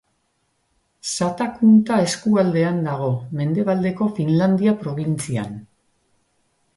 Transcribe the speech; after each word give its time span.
Satakunta 1.09 1.99
eskualdean 2.05 2.79
dago, 2.87 3.09
Mendebaldeko 3.41 4.07
Finlandia 4.21 4.73
probintzian. 4.81 5.53